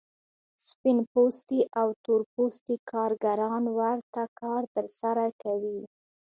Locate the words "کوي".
5.41-5.79